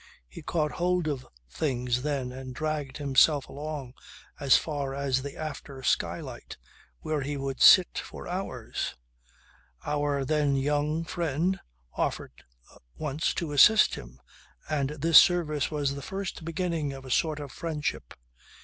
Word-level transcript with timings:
He 0.27 0.41
caught 0.41 0.71
hold 0.71 1.07
of 1.07 1.27
things 1.47 2.01
then 2.01 2.31
and 2.31 2.55
dragged 2.55 2.97
himself 2.97 3.47
along 3.47 3.93
as 4.39 4.57
far 4.57 4.95
as 4.95 5.21
the 5.21 5.37
after 5.37 5.83
skylight 5.83 6.57
where 7.01 7.21
he 7.21 7.37
would 7.37 7.61
sit 7.61 7.99
for 7.99 8.27
hours. 8.27 8.95
Our, 9.85 10.25
then 10.25 10.55
young, 10.55 11.03
friend 11.03 11.59
offered 11.93 12.43
once 12.97 13.31
to 13.35 13.51
assist 13.51 13.93
him 13.93 14.19
and 14.67 14.89
this 14.89 15.19
service 15.21 15.69
was 15.69 15.93
the 15.93 16.01
first 16.01 16.43
beginning 16.43 16.93
of 16.93 17.05
a 17.05 17.11
sort 17.11 17.39
of 17.39 17.51
friendship. 17.51 18.15